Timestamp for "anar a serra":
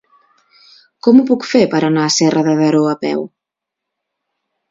1.89-2.43